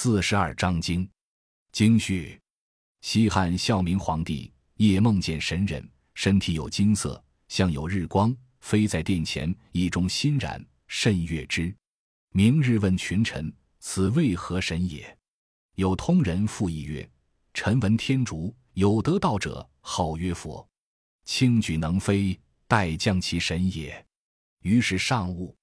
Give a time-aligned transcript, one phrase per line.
[0.00, 1.10] 四十二章经，
[1.72, 2.40] 经序。
[3.00, 11.74] 西汉孝明皇帝夜梦见神人，身体有金色，像有日光，飞在殿前，意中欣然，甚悦之。
[12.30, 15.18] 明日问群臣：“此为何神也？”
[15.74, 17.10] 有通人复议曰
[17.52, 20.64] ：“臣闻天竺有得道者，号曰佛，
[21.24, 22.38] 轻举能飞，
[22.68, 24.06] 待降其神也。”
[24.62, 25.56] 于是上午，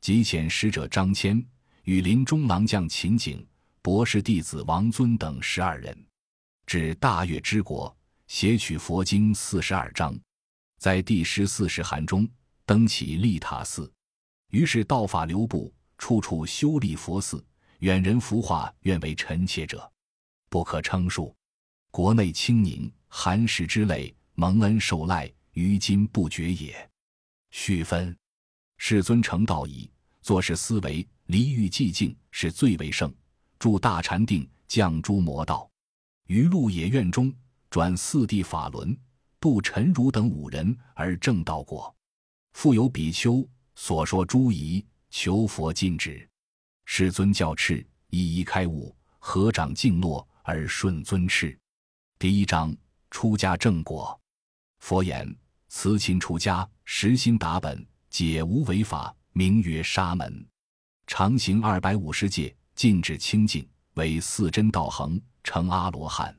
[0.00, 1.40] 即遣使者张骞
[1.84, 3.46] 与林中郎将秦景、
[3.86, 5.96] 博士弟子王尊等十二人。
[6.66, 10.18] 至大越之国，携取佛经四十二章，
[10.76, 12.28] 在第十四世函中
[12.64, 13.88] 登起利塔寺。
[14.50, 17.46] 于是道法流布，处处修立佛寺。
[17.78, 19.88] 远人服化，愿为臣妾者，
[20.48, 21.32] 不可称数。
[21.92, 26.90] 国内清宁，寒食之类，蒙恩受赖，于今不绝也。
[27.52, 28.18] 续分，
[28.78, 29.88] 世尊成道矣，
[30.22, 33.14] 做事思维，离欲寂静，是最为圣。
[33.58, 35.68] 住大禅定，降诸魔道。
[36.26, 37.32] 于鹿野苑中
[37.70, 38.96] 转四谛法轮，
[39.38, 41.94] 度陈如等五人而正道过。
[42.52, 46.28] 复有比丘所说诸疑，求佛禁止。
[46.84, 51.56] 世尊教敕，一一开悟，合掌敬诺而顺尊敕。
[52.18, 52.74] 第一章：
[53.10, 54.18] 出家正果。
[54.78, 55.36] 佛言：
[55.68, 60.46] 慈勤出家，实心达本，解无为法，名曰沙门。
[61.06, 65.20] 常行二百五十戒，禁止清净，为四真道恒。
[65.42, 66.36] 成阿罗汉，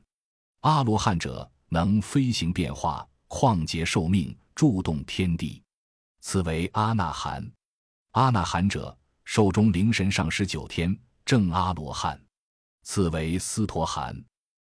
[0.60, 5.62] 阿罗汉者能飞行变化，旷劫受命，助动天地，
[6.20, 7.50] 此为阿那含。
[8.10, 8.94] 阿那含者
[9.24, 10.94] 寿终灵神上十九天，
[11.24, 12.22] 正阿罗汉，
[12.82, 14.14] 此为斯陀含。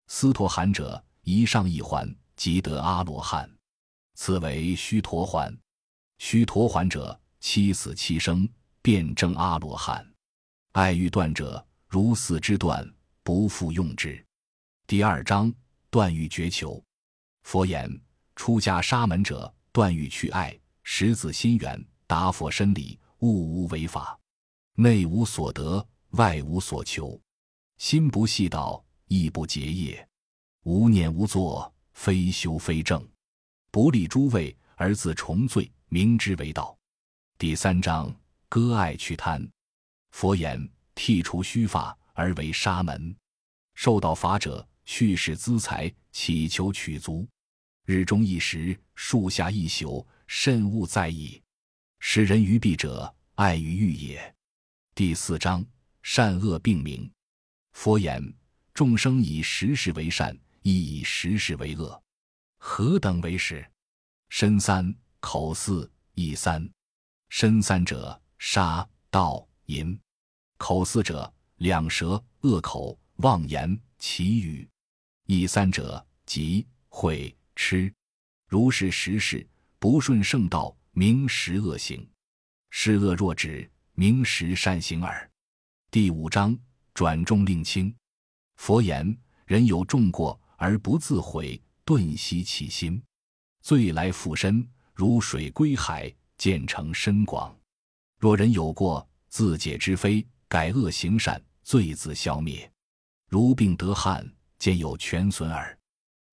[0.06, 3.54] 斯陀含者一上一还，即得阿罗汉，
[4.14, 5.54] 此为须陀环。
[6.16, 8.48] 须陀环者七死七生，
[8.80, 10.11] 便正阿罗汉。
[10.72, 12.86] 爱欲断者如死之断。
[13.24, 14.20] 不复用之。
[14.84, 15.52] 第二章
[15.90, 16.82] 断欲绝求。
[17.44, 17.88] 佛言：
[18.34, 24.18] 出家沙门者，断欲去爱，识子心源，达佛身理，物无为法，
[24.74, 27.20] 内无所得，外无所求，
[27.78, 30.08] 心不系道，亦不结业，
[30.64, 33.08] 无念无作，非修非正，
[33.70, 36.76] 不立诸位而自重罪，明之为道。
[37.38, 38.12] 第三章
[38.48, 39.48] 割爱去贪。
[40.12, 41.94] 佛言：剃除须发。
[42.14, 43.16] 而为沙门，
[43.74, 47.26] 受到法者，蓄势资财，祈求取足。
[47.86, 51.42] 日中一时，树下一宿，慎勿在意。
[52.00, 54.34] 使人于弊者，爱于欲也。
[54.94, 55.64] 第四章
[56.02, 57.10] 善恶并明。
[57.72, 58.22] 佛言：
[58.74, 61.98] 众生以十事为善，亦以十事为恶。
[62.58, 63.66] 何等为十？
[64.28, 66.70] 身三，口四，意三。
[67.30, 69.98] 身三者，杀、盗、淫；
[70.62, 71.30] 口四者。
[71.56, 74.68] 两舌、恶口、妄言、绮语，
[75.26, 77.92] 意三者，即会吃。
[78.48, 79.46] 如是十事，
[79.78, 82.04] 不顺圣道，名十恶行。
[82.70, 85.30] 是恶若止，名十善行耳。
[85.88, 86.58] 第五章
[86.94, 87.94] 转重令轻。
[88.56, 93.00] 佛言：人有重过而不自悔，顿息其心，
[93.60, 97.56] 罪来复身，如水归海，渐成深广。
[98.18, 101.42] 若人有过，自解之非，改恶行善。
[101.62, 102.70] 罪自消灭，
[103.26, 105.78] 如病得汗，见有全损耳。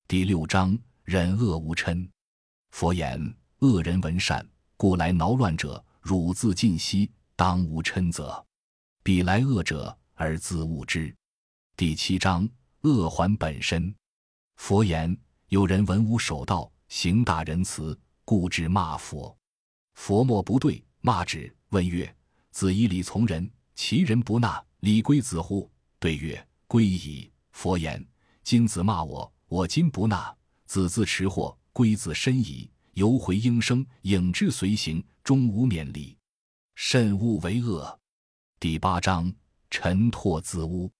[0.10, 2.06] 第六章忍恶无嗔。
[2.72, 8.46] 佛言：恶人闻善，故来挠乱者，汝自尽息，当无嗔责。
[9.04, 11.16] 彼来恶者而自恶之。
[11.78, 12.46] 第七章
[12.82, 13.96] 恶还本身。
[14.58, 19.34] 佛言：有人文武守道，行大仁慈，故至骂佛。
[19.94, 21.56] 佛莫不对，骂之。
[21.70, 22.14] 问曰：
[22.52, 23.50] 子以礼从人，
[23.82, 24.62] 其人不纳。
[24.82, 25.72] 礼归子乎？
[26.00, 27.32] 对曰：归矣。
[27.54, 28.06] 佛言：
[28.44, 30.36] 今子骂我，我今不纳。
[30.66, 32.70] 子自持祸，归自身矣。
[32.96, 36.14] 犹回应声，影之随行，终无免离。
[36.76, 37.98] 慎勿为恶。
[38.60, 39.34] 第八章：
[39.70, 40.92] 臣唾自污。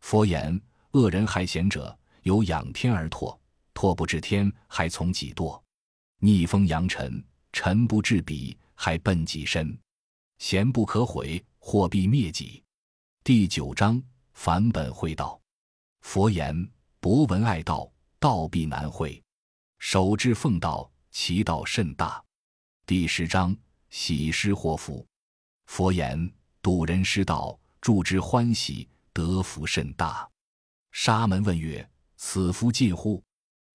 [0.00, 0.60] 佛言：
[0.90, 3.34] 恶人害贤者，有仰天而唾，
[3.72, 5.58] 唾不至天，还从己堕；
[6.18, 7.24] 逆风扬尘，
[7.54, 9.74] 尘不至彼，还奔己身。
[10.36, 12.64] 贤不可毁，祸必灭己。
[13.22, 15.38] 第九章返本会道。
[16.00, 16.66] 佛言：
[16.98, 19.22] 博闻爱道，道必难会；
[19.78, 22.24] 守至奉道，其道甚大。
[22.86, 23.54] 第十章
[23.90, 25.06] 喜失祸福。
[25.66, 26.32] 佛言：
[26.62, 30.26] 度人失道，助之欢喜，得福甚大。
[30.92, 31.86] 沙门问曰：
[32.16, 33.22] 此福近乎？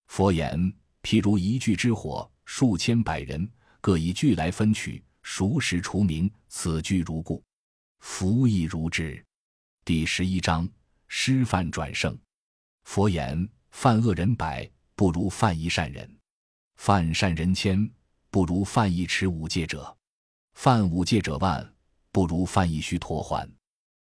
[0.07, 0.73] 佛言：
[1.03, 3.47] 譬如一炬之火，数千百人
[3.79, 7.43] 各以炬来分取，熟食除名，此炬如故，
[8.05, 9.25] 福亦如之。
[9.85, 10.69] 第十一章：
[11.07, 12.15] 施犯转胜。
[12.83, 16.05] 佛言：犯恶人百，不如犯一善人；
[16.75, 17.89] 犯善人千，
[18.29, 19.95] 不如犯一持五戒者；
[20.51, 21.73] 犯五戒者万，
[22.11, 23.49] 不如犯一须陀洹；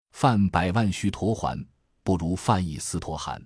[0.09, 1.68] 犯百万须陀洹，
[2.01, 3.39] 不如犯一斯陀含；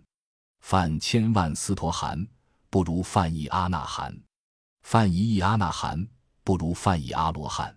[0.62, 2.26] 犯千万斯陀含，
[2.70, 4.24] 不如犯一阿那含；
[4.84, 6.08] 犯一亿阿那含，
[6.46, 7.76] 不如犯一阿罗汉；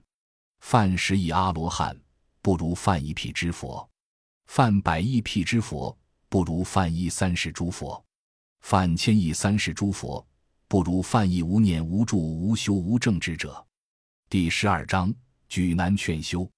[0.60, 2.00] 犯十亿阿罗汉，
[2.48, 3.86] 不如犯一辟之佛；
[4.46, 5.94] 犯百亿辟之佛，
[6.30, 8.02] 不如犯一三世诸佛；
[8.62, 10.26] 犯千亿三世诸佛，
[10.66, 13.62] 不如犯一无念无住无修无正之者。
[14.30, 15.14] 第十二章
[15.46, 16.50] 举难劝修。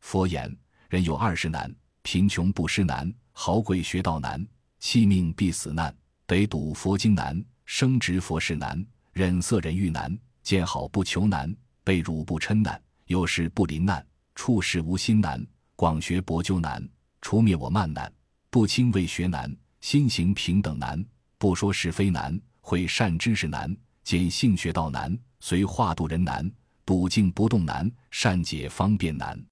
[0.00, 0.50] 佛言：
[0.88, 4.42] 人有二十难：贫穷不施难，豪贵学道难，
[4.78, 5.94] 弃命必死难，
[6.26, 11.54] 得睹佛经难，生执佛事难，忍色忍欲难，见好不求难，
[11.84, 14.02] 被辱不嗔难，有事不临难，
[14.36, 15.44] 处事无心难，
[15.74, 16.86] 广学博究难，
[17.22, 18.12] 除灭我慢难，
[18.50, 21.04] 不轻为学难，心行平等难，
[21.38, 23.74] 不说是非难，会善知识难，
[24.04, 26.48] 见性学道难，随化度人难，
[26.84, 29.42] 笃静不动难，善解方便难。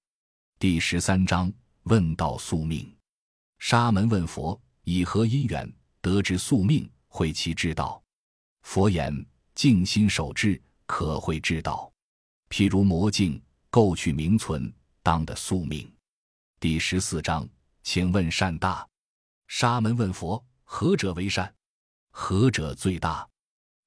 [0.59, 1.51] 第十三章
[1.83, 2.89] 问道宿命。
[3.57, 8.01] 沙门问佛：以何因缘得知宿命，会其之道？
[8.61, 11.91] 佛言：静心守志，可会知道。
[12.49, 13.41] 譬如魔镜，
[13.75, 14.73] 构去名存，
[15.03, 15.93] 当的宿命。
[16.61, 17.45] 第十四章，
[17.83, 18.87] 请问善大。
[19.49, 21.53] 沙门问佛：何者为善？
[22.09, 23.27] 何者最大？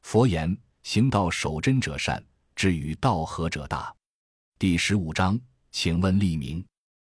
[0.03, 2.23] 佛言：行道守真者善，
[2.55, 3.91] 至于道合者大。
[4.59, 5.41] 第十五章。
[5.71, 6.63] 请问利名？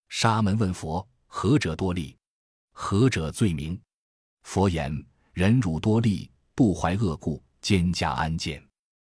[0.09, 2.17] 沙门问佛：何者多利？
[2.71, 3.77] 何者最名？
[4.45, 8.65] 佛言：忍辱多利，不怀恶故，兼葭安见。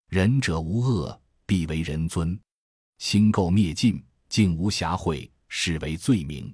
[0.09, 2.37] 仁者无恶，必为人尊。
[3.05, 6.53] 心垢灭尽，竟无瑕秽，是为罪名。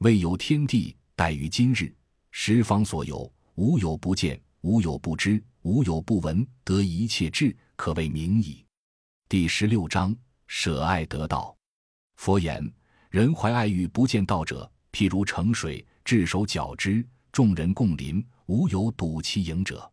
[0.00, 1.90] 未有天地，待于今日，
[2.30, 8.62] 十方所有，无有不见，无有不知，无有不闻，得一切智，可谓明矣。
[9.30, 10.14] 第十六章：
[10.46, 11.56] 舍爱得道。
[12.16, 12.62] 佛言：
[13.08, 17.02] 人怀爱欲不见道者，譬如盛水，置手脚之，
[17.32, 19.90] 众人共临，无有睹其影者。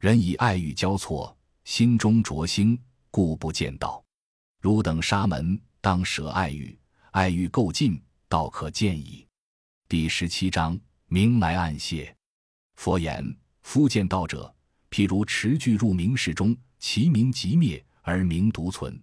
[0.00, 2.76] 人以爱欲交错，心中着心，
[3.12, 4.04] 故不见道。
[4.60, 6.76] 汝等沙门，当舍爱欲，
[7.12, 9.24] 爱欲够尽，道可见矣。
[9.88, 12.12] 第十七章：明来暗谢。
[12.74, 13.24] 佛言：
[13.62, 14.52] 夫见道者，
[14.90, 19.00] 譬如持具入明室中，其明即灭，而明独存。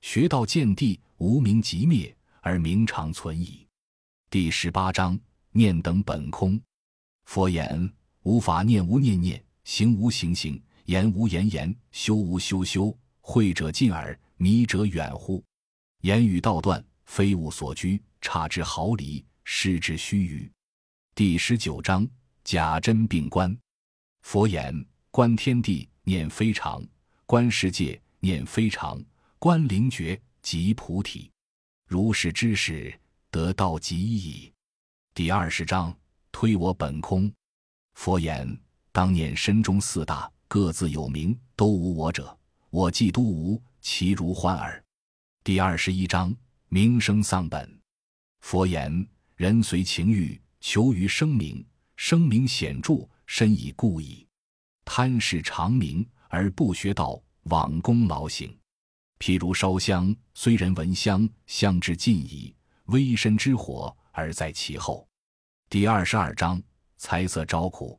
[0.00, 3.66] 学道见地，无明即灭，而明常存矣。
[4.30, 5.18] 第十八章：
[5.52, 6.58] 念等本空。
[7.26, 7.92] 佛言：
[8.22, 12.96] 无法念无念念，行无行行，言无言言，修无修修。
[13.20, 15.42] 慧者近耳，迷者远乎？
[16.02, 20.50] 言语道断，非物所居，差之毫厘，失之须臾。
[21.14, 22.06] 第十九章：
[22.44, 23.56] 假真并观。
[24.20, 24.74] 佛言：
[25.10, 26.82] 观天地，念非常；
[27.24, 29.02] 观世界，念非常。
[29.38, 31.30] 观灵觉即菩提，
[31.86, 32.92] 如是知识，
[33.30, 34.52] 得道即矣。
[35.14, 35.96] 第二十章：
[36.30, 37.32] 推我本空。
[37.94, 38.58] 佛言：
[38.92, 42.38] 当念身中四大，各自有名，都无我者。
[42.68, 44.84] 我既都无，其如欢耳。
[45.44, 46.34] 第二十一章：
[46.68, 47.80] 名声丧本。
[48.40, 49.06] 佛言：
[49.36, 54.26] 人随情欲，求于声名，声名显著，身已故矣。
[54.84, 58.52] 贪视长名而不学道，枉功劳行。
[59.20, 62.52] 譬如烧香，虽人闻香，香至尽矣，
[62.86, 65.08] 微身之火而在其后。
[65.70, 66.60] 第二十二章：
[66.96, 67.96] 财色招苦。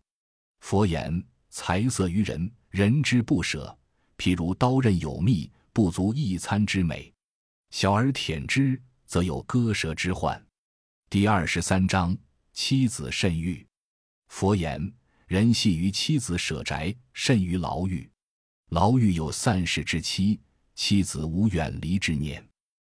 [0.59, 3.75] 佛言：财色于人，人之不舍。
[4.17, 7.13] 譬如刀刃有密，不足一餐之美。
[7.69, 10.43] 小儿舔之，则有割舌之患。
[11.07, 12.17] 第二十三章：
[12.51, 13.63] 妻子慎欲。
[14.27, 14.91] 佛言：
[15.27, 18.09] 人系于妻子舍宅，甚于牢狱。
[18.69, 20.41] 牢狱有散世之妻。
[20.73, 22.43] 妻子无远离之念，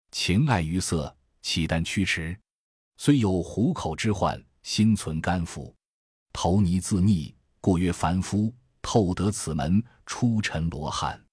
[0.09, 2.35] 情爱于色，岂但驱驰？
[2.97, 5.71] 虽有虎口之患，心存肝腑，
[6.33, 11.23] 投泥自溺，故曰凡夫透得此门，出尘罗汉。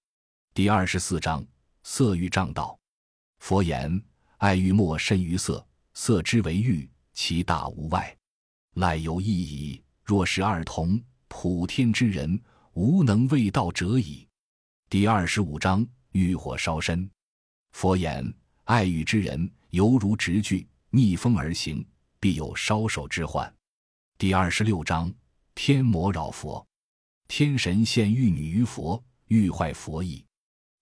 [0.58, 1.46] 第二十四章：
[1.84, 2.76] 色欲障道。
[3.38, 4.02] 佛言：
[4.38, 8.18] 爱欲莫甚于色，色之为欲，其大无外，
[8.74, 9.80] 赖有异矣。
[10.02, 14.26] 若是二同，普天之人，无能为道者矣。
[14.90, 15.86] 第二十五章。
[16.10, 17.08] 欲火烧身，
[17.70, 18.34] 佛言：
[18.64, 21.86] 爱欲之人，犹如直炬，逆风而行，
[22.18, 23.54] 必有烧手之患。
[24.18, 25.14] 第二十六章：
[25.54, 26.66] 天魔扰佛，
[27.28, 30.24] 天神现玉女于佛，欲坏佛意。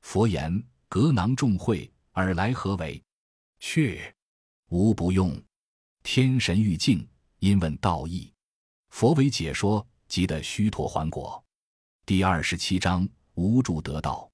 [0.08, 3.02] 佛言：格囊众会，尔来何为？
[3.58, 4.00] 去
[4.68, 5.36] 无不用。
[6.04, 7.04] 天神欲静，
[7.40, 8.32] 因问道义。
[8.90, 11.42] 佛为解说，即得虚陀还果。
[12.06, 14.30] 第二十七章无助得道。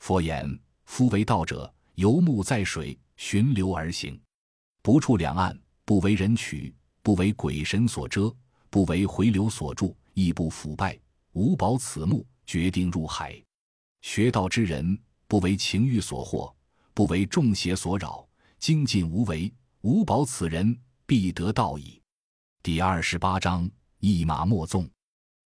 [0.00, 4.20] 佛言：夫为道者，游目在水，循流而行，
[4.82, 8.34] 不触两岸，不为人取，不为鬼神所遮，
[8.68, 10.98] 不为回流所住，亦不腐败，
[11.34, 13.40] 无保此木，决定入海。
[14.04, 16.54] 学道之人，不为情欲所惑，
[16.92, 22.00] 不为众邪所扰，精进无为，无保此人，必得道矣。
[22.62, 23.68] 第二十八章
[24.00, 24.86] 一马莫纵。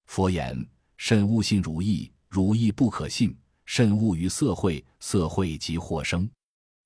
[0.07, 3.31] 佛言：慎勿信如意，如意不可信；
[3.65, 6.29] 慎勿与色会，色会即惑生。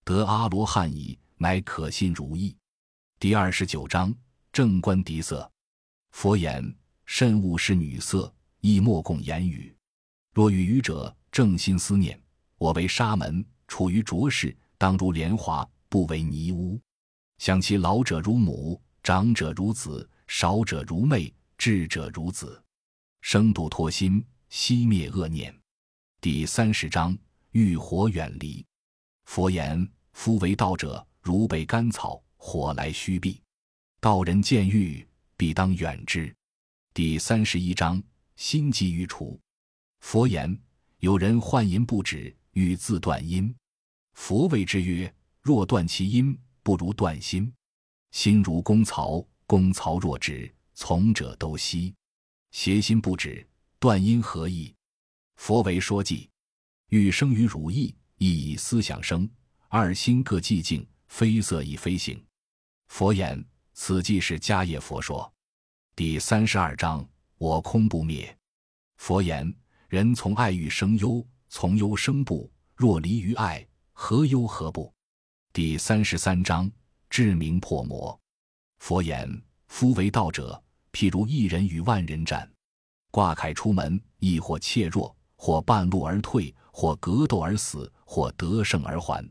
[0.04, 2.54] 得阿罗汉矣，乃可信如意。
[3.18, 4.14] 第二十九章
[4.52, 5.50] 正观敌色。
[6.10, 6.76] 佛言：
[7.06, 9.74] 慎勿视女色，亦莫共言语。
[10.34, 12.20] 若与愚者正心思念，
[12.58, 16.78] 我为沙门，处于浊世，当如莲华，不为泥污。
[17.38, 22.62] 想其老者如母，长者如子，少者如妹，智者如子。
[23.22, 25.58] 生度脱心，熄灭恶念。
[26.20, 27.16] 第三十章
[27.52, 28.64] 欲火远离。
[29.24, 33.40] 佛言：夫为道者，如被干草，火来须避。
[34.00, 35.06] 道人见欲，
[35.38, 36.34] 必当远之。
[36.92, 38.02] 第三十一章
[38.36, 39.40] 心机欲除。
[40.00, 40.60] 佛言：
[41.02, 43.52] 有人患淫不止，欲自断阴。
[44.14, 47.52] 佛谓之曰：若断其阴，不如断心。
[48.12, 51.92] 心如公曹，公曹若止，从者都息。
[52.52, 53.44] 邪心不止，
[53.80, 54.72] 断阴何益？
[55.34, 56.30] 佛为说记：
[56.90, 59.28] 欲生于汝意，亦以思想生。
[59.66, 62.24] 二心各寂静，非色亦非形。
[62.86, 65.34] 佛言：此即是迦叶佛说。
[65.96, 67.04] 第三十二章：
[67.38, 68.38] 我空不灭。
[68.98, 69.52] 佛言。
[69.92, 72.50] 人从爱欲生忧，从忧生怖。
[72.74, 74.90] 若离于爱，何忧何怖？
[75.52, 76.72] 第三十三章：
[77.10, 78.18] 智明破魔。
[78.78, 79.28] 佛言：
[79.68, 80.58] 夫为道者，
[80.92, 82.50] 譬如一人与万人战，
[83.10, 89.22] 挂铠出门，亦或怯弱，或半路而退，或格斗而死，或得胜而还。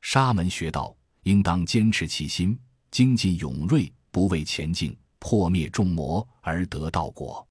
[0.00, 0.92] 沙门学道，
[1.22, 2.58] 应当坚持其心，
[2.90, 7.46] 精进勇锐，不畏前进，破灭众魔而得道果。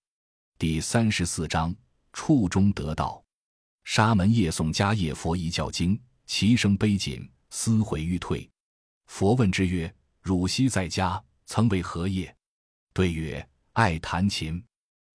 [0.60, 1.74] 第三十四章。
[2.13, 3.24] 处中得道，
[3.84, 8.50] 沙门夜诵迦叶佛一教经，其声悲谨，思悔欲退。
[9.08, 12.34] 佛问之曰：“汝昔在家，曾为何业？”
[12.94, 14.63] 对曰：“爱弹琴。”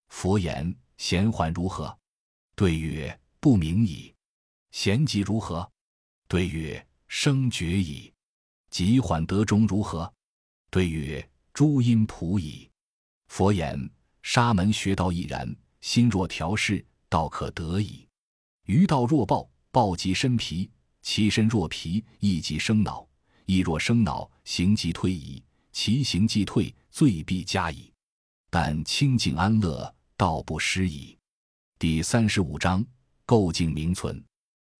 [0.09, 1.97] 佛言：“闲缓如何？”
[2.55, 4.13] 对曰：“不明矣。”
[4.71, 5.69] 闲极如何？
[6.27, 8.13] 对曰：“生绝矣。”
[8.69, 10.11] 急缓得中如何？
[10.69, 12.69] 对曰：“诸因普矣。”
[13.29, 13.89] 佛言
[14.21, 18.07] ：“沙门学道亦然。”心若调适，道可得矣。
[18.65, 20.69] 余道若暴，暴即身疲；
[21.01, 23.07] 其身若疲，亦即生恼；
[23.45, 25.41] 亦若生恼，行即退矣。
[25.71, 27.93] 其行即退，罪必加矣。
[28.49, 31.17] 但清净安乐，道不失矣。
[31.77, 32.83] 第三十五章：
[33.25, 34.21] 构境名存。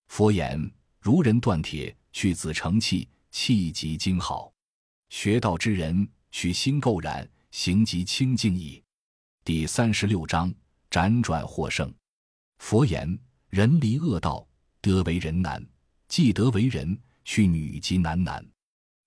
[0.08, 4.52] 佛言：如人断铁，去子成器，气即精好。
[5.10, 8.84] 学道之人，取心垢染，行即清净矣。
[9.46, 10.54] 第三十六章。
[10.90, 11.94] 辗转获胜，
[12.60, 13.18] 佛言：
[13.50, 14.48] 人离恶道，
[14.82, 15.62] 得为人难；
[16.08, 18.46] 既得为人，去女即男难。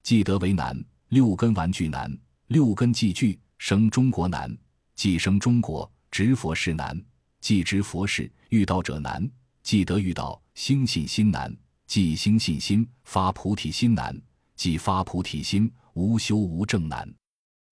[0.03, 2.11] 既得为难，六根玩具难；
[2.49, 4.51] 六根既具，生中国难；
[4.95, 6.95] 既生中国，执佛事难；
[7.41, 9.23] 既执佛事，遇道者难；
[9.63, 11.51] 既得遇道，兴信心难；
[11.87, 14.15] 既兴信心，发菩提心难；
[14.55, 17.11] 既发菩提心，无修无证难。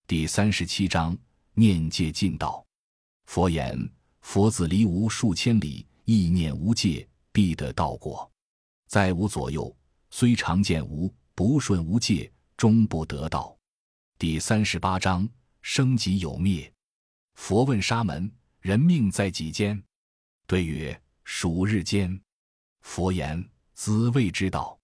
[0.07, 1.15] 第三十七章：
[1.53, 2.65] 念戒尽道。
[3.27, 3.77] 佛言。
[4.21, 8.29] 佛子离无数千里，意念无界，必得道果。
[8.87, 9.75] 再无左右，
[10.09, 13.57] 虽常见无不顺无界，终不得道。
[14.17, 15.27] 第三十八章：
[15.61, 16.71] 生即有灭。
[17.35, 19.81] 佛问沙门：人命在几间？
[20.45, 22.19] 对曰：数日间。
[22.81, 24.77] 佛言：子未之道。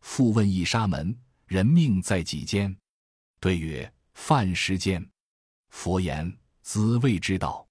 [0.00, 2.76] 复问一沙门：人命在几间？
[3.40, 5.08] 对曰：饭时间。
[5.70, 7.63] 佛言：子未之道。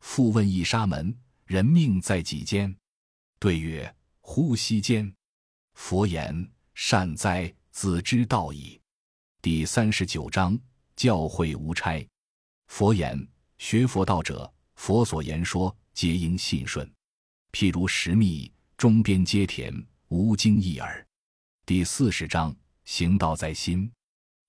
[0.00, 1.16] 复问一沙门
[1.46, 2.74] ：“人命在几间？”
[3.38, 5.10] 对曰：“呼吸间。”
[5.74, 8.80] 佛言：“善哉，子之道矣。”
[9.40, 10.58] 第三十九章：
[10.96, 12.06] 教诲无差。
[12.66, 13.28] 佛言
[13.58, 16.90] ：“学佛道者，佛所言说，皆应信顺。
[17.52, 19.74] 譬如石密，中边皆田，
[20.08, 21.06] 无经一耳。”
[21.66, 22.54] 第四十章：
[22.84, 23.90] 行道在心。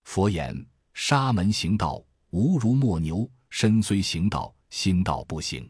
[0.04, 5.70] 佛言：“沙门行道，无如磨牛，身虽行道。”心道不行，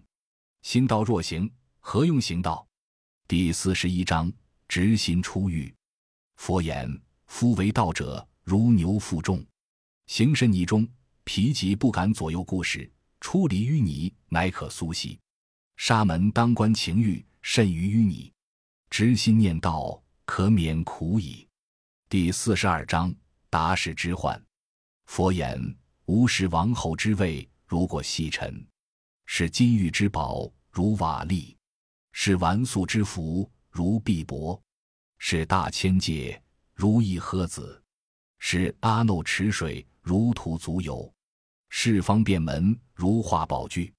[0.62, 2.66] 心道若行，何用行道？
[3.28, 4.32] 第四十一章：
[4.68, 5.74] 执心出狱。
[6.36, 6.88] 佛言：
[7.26, 9.44] 夫为道者，如牛负重，
[10.06, 10.88] 行深泥中，
[11.24, 12.90] 疲极不敢左右顾事，
[13.20, 15.20] 出离淤泥，乃可苏息。
[15.78, 18.32] 沙门当观情欲，甚于淤泥，
[18.92, 21.48] 直心念道，可免苦矣。
[22.08, 23.14] 第四十二章
[23.50, 24.40] 达世之患。
[25.06, 28.64] 佛言：吾是王后之位，如过细尘；
[29.34, 31.56] 是金玉之宝，如瓦砾；
[32.12, 34.62] 是纨素之福，如碧帛；
[35.20, 36.40] 是大千界，
[36.74, 37.82] 如一诃子；
[38.40, 41.10] 是阿耨池水，如土足油。
[41.70, 43.90] 是方便门，如画宝具；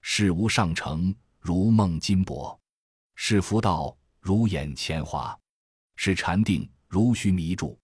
[0.00, 2.58] 是无上乘，如梦金帛；
[3.14, 5.38] 是福道，如眼前花；
[5.94, 7.78] 是禅定，如须弥柱；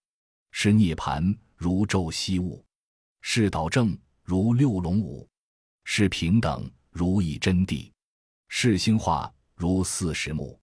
[0.51, 2.61] 是涅盘，如昼夕雾；
[3.21, 5.25] 是导正，如六龙舞；
[5.85, 7.93] 是平等，如一真谛；
[8.49, 10.59] 是心化，如四十目；